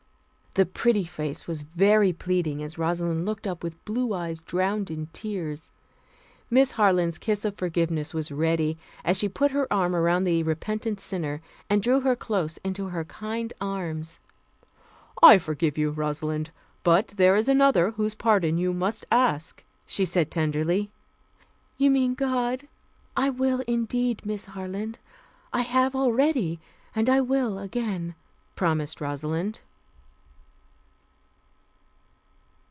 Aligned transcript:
The 0.53 0.65
pretty 0.65 1.05
face 1.05 1.47
was 1.47 1.61
very 1.63 2.11
pleading 2.11 2.61
as 2.61 2.77
Rosalind 2.77 3.25
looked 3.25 3.47
up 3.47 3.63
with 3.63 3.85
blue 3.85 4.13
eyes 4.13 4.41
drowned 4.41 4.91
in 4.91 5.07
tears. 5.13 5.71
Miss 6.49 6.73
Harland's 6.73 7.17
kiss 7.17 7.45
of 7.45 7.55
forgiveness 7.55 8.13
was 8.13 8.33
ready, 8.33 8.77
as 9.05 9.15
she 9.15 9.29
put 9.29 9.51
her 9.51 9.71
arm 9.71 9.95
around 9.95 10.25
the 10.25 10.43
repentant 10.43 10.99
sinner 10.99 11.41
and 11.69 11.81
drew 11.81 12.01
her 12.01 12.17
close 12.17 12.57
into 12.65 12.87
her 12.89 13.05
kind 13.05 13.53
arms. 13.61 14.19
"I 15.23 15.37
forgive 15.37 15.77
you, 15.77 15.89
Rosalind, 15.89 16.49
but 16.83 17.13
there 17.15 17.37
is 17.37 17.47
Another 17.47 17.91
whose 17.91 18.13
pardon 18.13 18.57
you 18.57 18.73
must 18.73 19.05
ask," 19.09 19.63
she 19.87 20.03
said 20.03 20.29
tenderly. 20.29 20.91
"You 21.77 21.89
mean 21.89 22.13
God. 22.13 22.67
I 23.15 23.29
will, 23.29 23.61
indeed, 23.67 24.25
Miss 24.25 24.47
Harland. 24.47 24.99
I 25.53 25.61
have 25.61 25.95
already, 25.95 26.59
and 26.93 27.09
I 27.09 27.21
will 27.21 27.57
again," 27.57 28.15
promised 28.57 28.99
Rosalind. 28.99 29.61